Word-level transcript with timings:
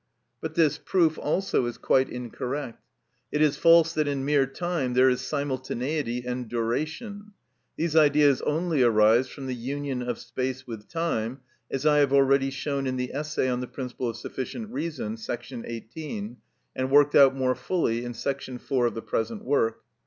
But 0.41 0.55
this 0.55 0.79
proof 0.79 1.19
also 1.19 1.67
is 1.67 1.77
quite 1.77 2.09
incorrect. 2.09 2.81
It 3.31 3.39
is 3.39 3.55
false 3.55 3.93
that 3.93 4.07
in 4.07 4.25
mere 4.25 4.47
time 4.47 4.95
there 4.95 5.11
is 5.11 5.21
simultaneity 5.21 6.23
and 6.25 6.47
duration; 6.49 7.33
these 7.77 7.95
ideas 7.95 8.41
only 8.41 8.81
arise 8.81 9.27
from 9.29 9.45
the 9.45 9.53
union 9.53 10.01
of 10.01 10.17
space 10.17 10.65
with 10.65 10.87
time, 10.89 11.41
as 11.69 11.85
I 11.85 11.99
have 11.99 12.13
already 12.13 12.49
shown 12.49 12.87
in 12.87 12.95
the 12.95 13.13
essay 13.13 13.47
on 13.47 13.61
the 13.61 13.67
principle 13.67 14.09
of 14.09 14.17
sufficient 14.17 14.71
reason,§ 14.71 15.17
18, 15.67 16.37
and 16.75 16.89
worked 16.89 17.13
out 17.13 17.35
more 17.35 17.53
fully 17.53 18.03
in§ 18.03 18.13
4 18.59 18.85
of 18.87 18.95
the 18.95 19.03
present 19.03 19.45
work. 19.45 19.83